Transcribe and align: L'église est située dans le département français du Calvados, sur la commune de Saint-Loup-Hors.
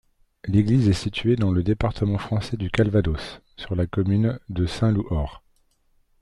L'église 0.45 0.89
est 0.89 0.93
située 0.93 1.35
dans 1.35 1.51
le 1.51 1.61
département 1.61 2.17
français 2.17 2.57
du 2.57 2.71
Calvados, 2.71 3.39
sur 3.55 3.75
la 3.75 3.85
commune 3.85 4.39
de 4.49 4.65
Saint-Loup-Hors. 4.65 5.43